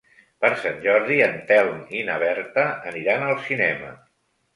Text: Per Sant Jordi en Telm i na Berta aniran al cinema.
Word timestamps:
Per 0.43 0.49
Sant 0.59 0.77
Jordi 0.85 1.17
en 1.25 1.35
Telm 1.51 1.83
i 1.97 2.01
na 2.07 2.15
Berta 2.23 2.63
aniran 2.93 3.27
al 3.27 3.37
cinema. 3.51 3.93